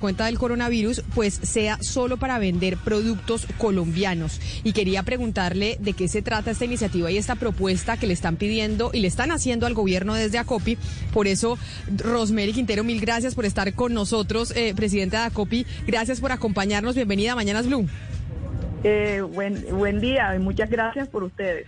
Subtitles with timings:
[0.00, 4.40] Cuenta del coronavirus, pues sea solo para vender productos colombianos.
[4.62, 8.36] Y quería preguntarle de qué se trata esta iniciativa y esta propuesta que le están
[8.36, 10.78] pidiendo y le están haciendo al gobierno desde ACOPI.
[11.12, 11.58] Por eso,
[11.96, 15.66] Rosemary Quintero, mil gracias por estar con nosotros, eh, presidenta de ACOPI.
[15.88, 16.94] Gracias por acompañarnos.
[16.94, 17.88] Bienvenida a Mañanas Blue.
[18.84, 21.66] Eh, buen, buen día y muchas gracias por ustedes.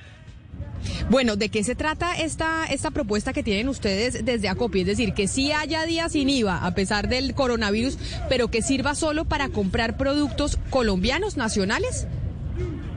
[1.08, 4.80] Bueno, ¿de qué se trata esta, esta propuesta que tienen ustedes desde ACOPI?
[4.82, 7.98] Es decir, que sí haya días sin IVA a pesar del coronavirus,
[8.28, 12.06] pero que sirva solo para comprar productos colombianos, nacionales.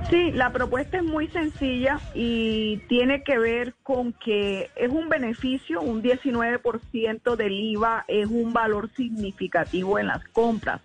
[0.09, 5.81] Sí, la propuesta es muy sencilla y tiene que ver con que es un beneficio,
[5.81, 10.81] un 19% del IVA es un valor significativo en las compras.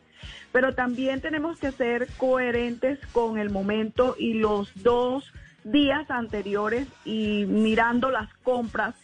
[0.53, 5.31] Pero también tenemos que ser coherentes con el momento y los dos
[5.65, 8.95] días anteriores y mirando las compras,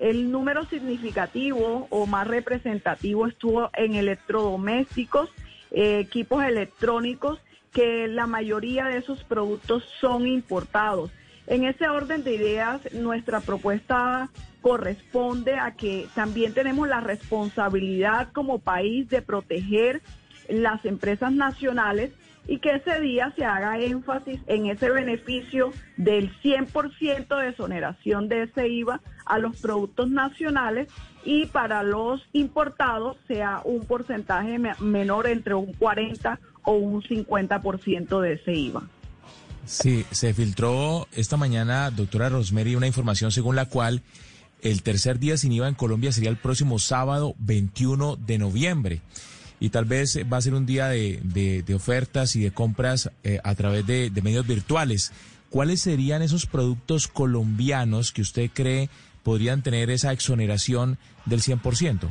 [0.00, 5.30] el número significativo o más representativo estuvo en electrodomésticos,
[5.70, 7.38] eh, equipos electrónicos,
[7.72, 11.10] que la mayoría de esos productos son importados.
[11.46, 18.58] En ese orden de ideas, nuestra propuesta corresponde a que también tenemos la responsabilidad como
[18.58, 20.00] país de proteger
[20.48, 22.12] las empresas nacionales
[22.46, 28.44] y que ese día se haga énfasis en ese beneficio del 100% de exoneración de
[28.44, 30.88] ese IVA a los productos nacionales
[31.24, 38.32] y para los importados sea un porcentaje menor entre un 40 o un 50% de
[38.34, 38.82] ese IVA.
[39.66, 44.02] Sí, se filtró esta mañana, doctora Rosemary, una información según la cual
[44.62, 49.00] el tercer día sin IVA en Colombia sería el próximo sábado 21 de noviembre
[49.60, 53.38] y tal vez va a ser un día de, de, ofertas y de compras eh,
[53.44, 55.12] a través de, medios virtuales.
[55.50, 58.88] ¿Cuáles serían esos productos colombianos que usted cree
[59.22, 62.08] podrían tener esa exoneración del 100%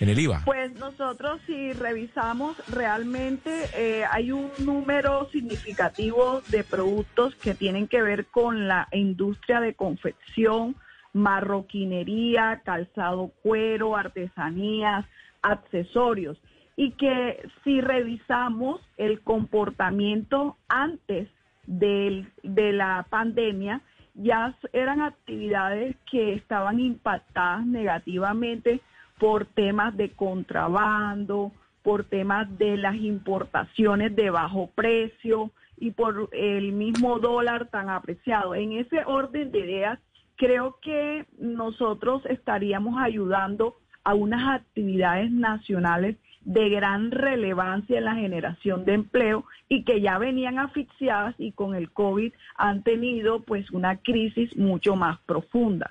[0.00, 0.42] en el IVA?
[0.44, 8.02] Pues nosotros si revisamos realmente eh, hay un número significativo de productos que tienen que
[8.02, 10.74] ver con la industria de confección,
[11.12, 15.06] marroquinería, calzado cuero, artesanías,
[15.42, 16.38] accesorios
[16.76, 21.28] y que si revisamos el comportamiento antes
[21.66, 22.26] de
[22.72, 23.82] la pandemia,
[24.14, 28.80] ya eran actividades que estaban impactadas negativamente
[29.18, 36.72] por temas de contrabando, por temas de las importaciones de bajo precio y por el
[36.72, 38.54] mismo dólar tan apreciado.
[38.54, 39.98] En ese orden de ideas,
[40.36, 48.84] creo que nosotros estaríamos ayudando a unas actividades nacionales de gran relevancia en la generación
[48.84, 53.96] de empleo y que ya venían asfixiadas y con el COVID han tenido pues una
[53.96, 55.90] crisis mucho más profunda.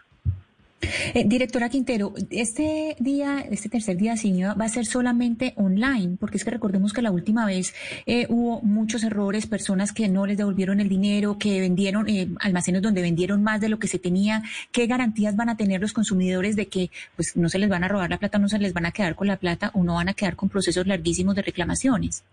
[0.81, 6.37] Eh, directora Quintero, este día, este tercer día sin va a ser solamente online, porque
[6.37, 7.75] es que recordemos que la última vez
[8.05, 12.81] eh, hubo muchos errores, personas que no les devolvieron el dinero, que vendieron eh, almacenes
[12.81, 14.41] donde vendieron más de lo que se tenía.
[14.71, 17.87] ¿Qué garantías van a tener los consumidores de que pues no se les van a
[17.87, 20.09] robar la plata, no se les van a quedar con la plata o no van
[20.09, 22.23] a quedar con procesos larguísimos de reclamaciones?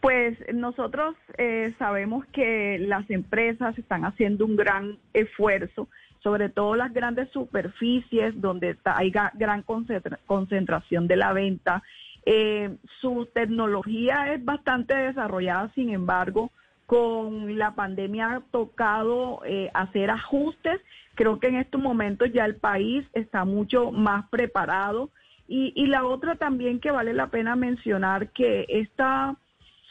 [0.00, 1.14] Pues nosotros
[1.78, 5.88] sabemos que las empresas están haciendo un gran esfuerzo
[6.22, 9.64] sobre todo las grandes superficies donde hay gran
[10.26, 11.82] concentración de la venta.
[12.24, 16.50] Eh, su tecnología es bastante desarrollada, sin embargo,
[16.86, 20.80] con la pandemia ha tocado eh, hacer ajustes.
[21.14, 25.10] Creo que en estos momentos ya el país está mucho más preparado.
[25.48, 29.36] Y, y la otra también que vale la pena mencionar que esta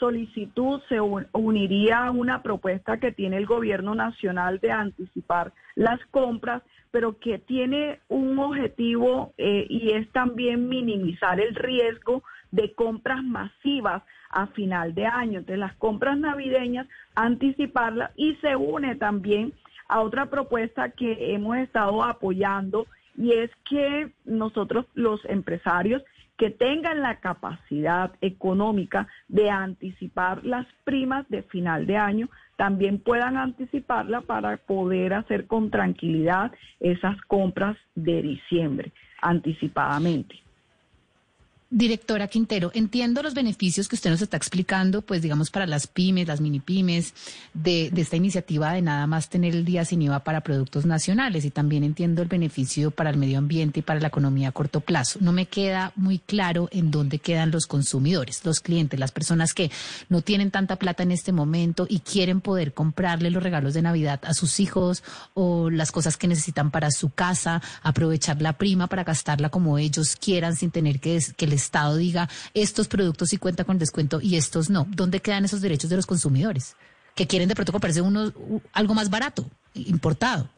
[0.02, 6.64] solicitud se uniría a una propuesta que tiene el gobierno nacional de anticipar las compras,
[6.90, 14.02] pero que tiene un objetivo eh, y es también minimizar el riesgo de compras masivas
[14.32, 15.40] a final de año.
[15.40, 19.54] Entonces, las compras navideñas, anticiparlas y se une también
[19.88, 26.02] a otra propuesta que hemos estado apoyando y es que nosotros los empresarios
[26.42, 33.38] que tengan la capacidad económica de anticipar las primas de final de año, también puedan
[33.38, 38.92] anticiparla para poder hacer con tranquilidad esas compras de diciembre
[39.22, 40.34] anticipadamente.
[41.74, 46.28] Directora Quintero, entiendo los beneficios que usted nos está explicando, pues digamos para las pymes,
[46.28, 47.14] las mini pymes,
[47.54, 51.46] de, de, esta iniciativa de nada más tener el día sin IVA para productos nacionales
[51.46, 54.82] y también entiendo el beneficio para el medio ambiente y para la economía a corto
[54.82, 55.20] plazo.
[55.22, 59.72] No me queda muy claro en dónde quedan los consumidores, los clientes, las personas que
[60.10, 64.20] no tienen tanta plata en este momento y quieren poder comprarle los regalos de Navidad
[64.26, 69.06] a sus hijos o las cosas que necesitan para su casa, aprovechar la prima para
[69.06, 73.66] gastarla como ellos quieran sin tener que, que les Estado diga estos productos sí cuentan
[73.66, 74.86] con descuento y estos no?
[74.90, 76.76] ¿Dónde quedan esos derechos de los consumidores
[77.16, 78.32] que quieren de pronto comprarse uno,
[78.74, 80.50] algo más barato, importado?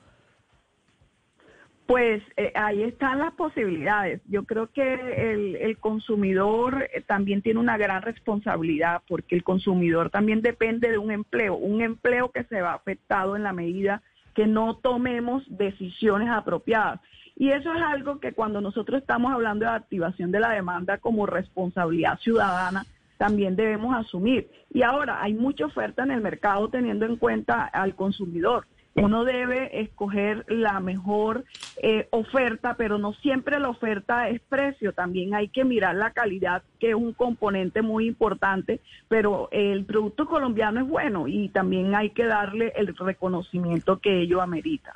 [1.85, 4.21] Pues eh, ahí están las posibilidades.
[4.27, 10.41] Yo creo que el, consumidor eh, también tiene una gran responsabilidad porque el consumidor también
[10.41, 14.01] depende de un empleo, un empleo que se va afectado en la medida
[14.33, 17.01] que no tomemos decisiones apropiadas.
[17.35, 21.25] Y eso es algo que cuando nosotros estamos hablando de activación de la demanda como
[21.25, 22.85] responsabilidad ciudadana,
[23.18, 24.50] también debemos asumir.
[24.71, 28.65] Y ahora hay mucha oferta en el mercado teniendo en cuenta al consumidor.
[28.95, 31.45] Uno debe escoger la mejor
[31.77, 36.62] eh, oferta, pero no siempre la oferta es precio, también hay que mirar la calidad,
[36.79, 42.12] que es un componente muy importante, pero el producto colombiano es bueno y también hay
[42.12, 44.95] que darle el reconocimiento que ello amerita.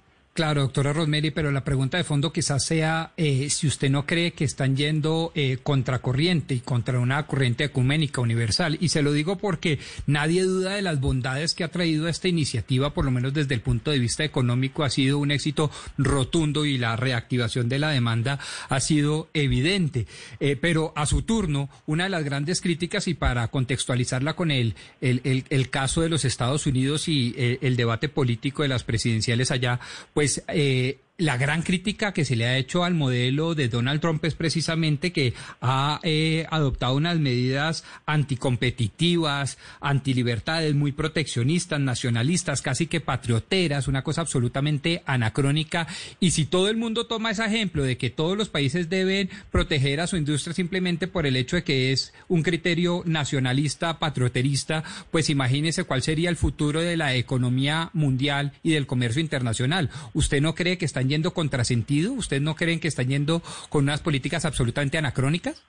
[0.33, 4.31] Claro, doctora Rosemary, pero la pregunta de fondo quizás sea eh, si usted no cree
[4.31, 8.77] que están yendo eh, contracorriente y contra una corriente ecuménica universal.
[8.79, 12.93] Y se lo digo porque nadie duda de las bondades que ha traído esta iniciativa,
[12.93, 16.77] por lo menos desde el punto de vista económico, ha sido un éxito rotundo y
[16.77, 18.39] la reactivación de la demanda
[18.69, 20.07] ha sido evidente.
[20.39, 24.75] Eh, pero a su turno, una de las grandes críticas, y para contextualizarla con el,
[25.01, 29.81] el, el caso de los Estados Unidos y el debate político de las presidenciales allá,
[30.13, 34.01] pues pues eh, la gran crítica que se le ha hecho al modelo de Donald
[34.01, 42.87] Trump es precisamente que ha eh, adoptado unas medidas anticompetitivas, antilibertades, muy proteccionistas, nacionalistas, casi
[42.87, 45.85] que patrioteras, una cosa absolutamente anacrónica.
[46.19, 50.01] Y si todo el mundo toma ese ejemplo de que todos los países deben proteger
[50.01, 55.29] a su industria simplemente por el hecho de que es un criterio nacionalista, patrioterista, pues
[55.29, 59.91] imagínese cuál sería el futuro de la economía mundial y del comercio internacional.
[60.15, 62.13] ¿Usted no cree que están yendo contrasentido?
[62.13, 65.63] ¿Ustedes no creen que están yendo con unas políticas absolutamente anacrónicas?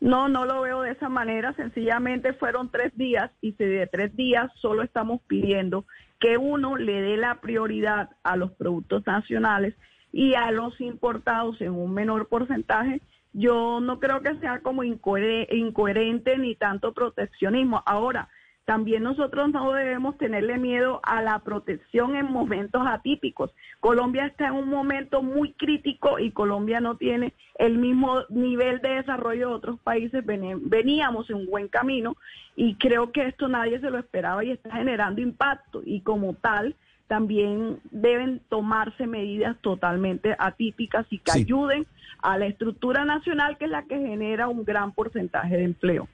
[0.00, 1.52] No, no lo veo de esa manera.
[1.54, 5.84] Sencillamente fueron tres días y si de tres días solo estamos pidiendo
[6.20, 9.74] que uno le dé la prioridad a los productos nacionales
[10.12, 13.00] y a los importados en un menor porcentaje,
[13.32, 17.82] yo no creo que sea como incoherente ni tanto proteccionismo.
[17.84, 18.28] Ahora,
[18.68, 23.50] también nosotros no debemos tenerle miedo a la protección en momentos atípicos.
[23.80, 28.90] Colombia está en un momento muy crítico y Colombia no tiene el mismo nivel de
[28.90, 30.22] desarrollo de otros países.
[30.26, 32.18] Veníamos en un buen camino
[32.56, 36.76] y creo que esto nadie se lo esperaba y está generando impacto y como tal
[37.06, 41.86] también deben tomarse medidas totalmente atípicas y que ayuden
[42.20, 46.06] a la estructura nacional que es la que genera un gran porcentaje de empleo.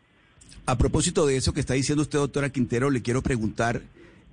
[0.66, 3.82] A propósito de eso que está diciendo usted, doctora Quintero, le quiero preguntar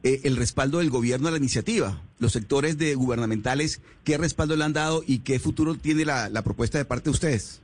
[0.03, 2.01] eh, el respaldo del gobierno a la iniciativa.
[2.19, 6.77] Los sectores de gubernamentales, ¿qué respaldo le han dado y qué futuro tiene la, propuesta
[6.77, 7.61] de parte de ustedes?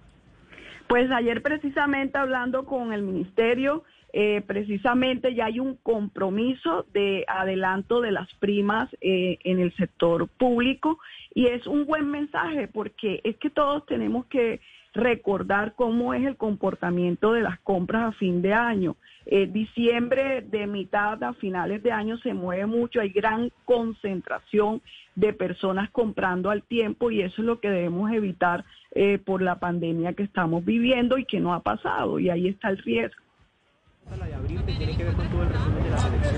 [0.88, 8.02] Pues ayer precisamente hablando con el ministerio, eh, precisamente ya hay un compromiso de adelanto
[8.02, 11.00] de las primas eh, en el sector público
[11.34, 14.62] y es un buen mensaje porque es que todos tenemos que
[14.94, 18.96] recordar cómo es el comportamiento de las compras a fin de año.
[19.26, 24.82] Eh, diciembre de mitad a finales de año se mueve mucho, hay gran concentración
[25.16, 29.60] de personas comprando al tiempo y eso es lo que debemos evitar eh, por la
[29.60, 33.22] pandemia que estamos viviendo y que no ha pasado y ahí está el riesgo.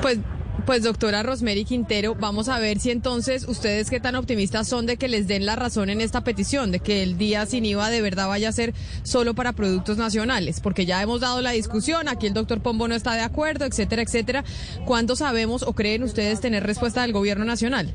[0.01, 0.19] Pues
[0.65, 4.97] pues doctora Rosemary Quintero, vamos a ver si entonces ustedes qué tan optimistas son de
[4.97, 8.01] que les den la razón en esta petición, de que el día sin IVA de
[8.01, 8.73] verdad vaya a ser
[9.03, 12.95] solo para productos nacionales, porque ya hemos dado la discusión, aquí el doctor Pombo no
[12.95, 14.43] está de acuerdo, etcétera, etcétera.
[14.85, 17.93] ¿Cuándo sabemos o creen ustedes tener respuesta del gobierno nacional?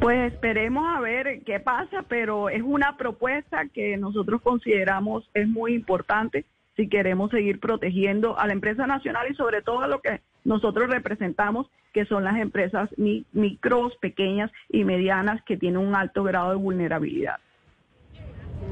[0.00, 5.74] Pues esperemos a ver qué pasa, pero es una propuesta que nosotros consideramos es muy
[5.74, 6.44] importante
[6.76, 10.88] si queremos seguir protegiendo a la empresa nacional y sobre todo a lo que nosotros
[10.88, 16.56] representamos, que son las empresas micros, pequeñas y medianas que tienen un alto grado de
[16.56, 17.36] vulnerabilidad.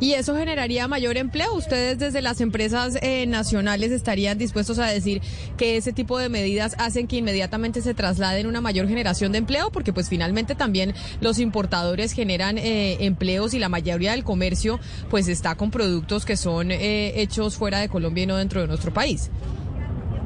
[0.00, 1.54] ¿Y eso generaría mayor empleo?
[1.54, 5.20] ¿Ustedes desde las empresas eh, nacionales estarían dispuestos a decir
[5.56, 9.70] que ese tipo de medidas hacen que inmediatamente se trasladen una mayor generación de empleo?
[9.70, 14.80] Porque pues finalmente también los importadores generan eh, empleos y la mayoría del comercio
[15.10, 18.66] pues está con productos que son eh, hechos fuera de Colombia y no dentro de
[18.66, 19.30] nuestro país.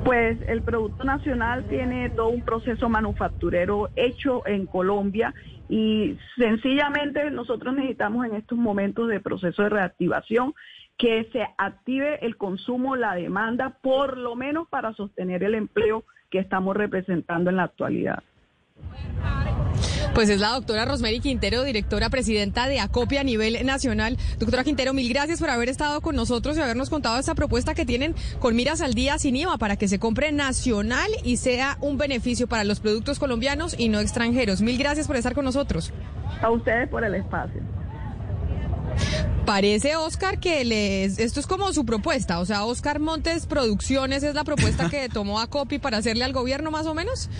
[0.04, 5.34] Pues el Producto Nacional tiene todo un proceso manufacturero hecho en Colombia
[5.68, 10.54] y sencillamente nosotros necesitamos en estos momentos de proceso de reactivación
[10.96, 16.38] que se active el consumo, la demanda, por lo menos para sostener el empleo que
[16.38, 18.22] estamos representando en la actualidad.
[20.14, 24.18] Pues es la doctora Rosemary Quintero, directora presidenta de Acopia a nivel nacional.
[24.38, 27.86] Doctora Quintero, mil gracias por haber estado con nosotros y habernos contado esta propuesta que
[27.86, 31.96] tienen con miras al día sin IVA para que se compre nacional y sea un
[31.96, 34.60] beneficio para los productos colombianos y no extranjeros.
[34.62, 35.92] Mil gracias por estar con nosotros.
[36.42, 37.62] A ustedes por el espacio.
[39.46, 42.40] Parece, Oscar, que les, esto es como su propuesta.
[42.40, 46.70] O sea, Oscar Montes Producciones es la propuesta que tomó Acopia para hacerle al gobierno
[46.70, 47.30] más o menos.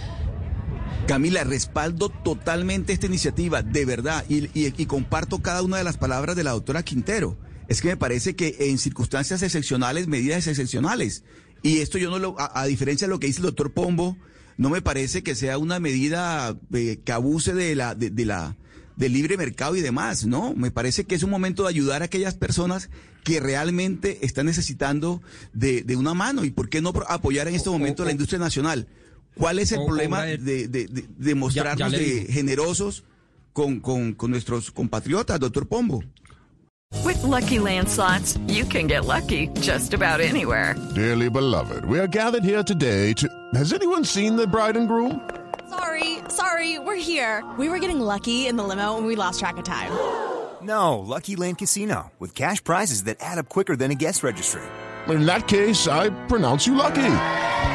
[1.07, 6.45] Camila, respaldo totalmente esta iniciativa, de verdad, y, comparto cada una de las palabras de
[6.45, 7.37] la doctora Quintero.
[7.69, 11.25] Es que me parece que en circunstancias excepcionales, medidas excepcionales.
[11.63, 14.17] Y esto yo no lo, a, diferencia de lo que dice el doctor Pombo,
[14.57, 18.57] no me parece que sea una medida eh, que abuse de la, de, la,
[18.97, 20.55] del libre mercado y demás, ¿no?
[20.55, 22.91] Me parece que es un momento de ayudar a aquellas personas
[23.25, 26.45] que realmente están necesitando de, de una mano.
[26.45, 28.87] ¿Y por qué no apoyar en este momento a la industria nacional?
[29.37, 33.05] ¿Cuál es el problema de, de, de, mostrarnos de generosos
[33.53, 36.03] con, con, con nuestros compatriotas, doctor Pombo?
[37.05, 40.75] With lucky landslots, you can get lucky just about anywhere.
[40.95, 43.29] Dearly beloved, we are gathered here today to.
[43.55, 45.21] Has anyone seen the bride and groom?
[45.69, 47.45] Sorry, sorry, we're here.
[47.57, 49.93] We were getting lucky in the limo and we lost track of time.
[50.63, 54.61] No, Lucky Land Casino, with cash prizes that add up quicker than a guest registry.
[55.09, 57.09] In that case, I pronounce you lucky.